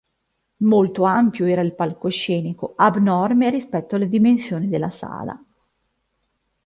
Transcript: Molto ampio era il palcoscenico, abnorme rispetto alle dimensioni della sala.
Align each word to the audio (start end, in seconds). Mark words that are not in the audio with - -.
Molto 0.63 1.03
ampio 1.03 1.45
era 1.45 1.61
il 1.61 1.75
palcoscenico, 1.75 2.73
abnorme 2.75 3.51
rispetto 3.51 3.97
alle 3.97 4.07
dimensioni 4.09 4.67
della 4.67 4.89
sala. 4.89 5.39